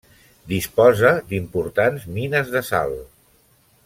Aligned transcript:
Disposa 0.51 1.11
d'importants 1.33 2.07
mines 2.17 2.49
de 2.57 2.63
sal. 2.71 2.97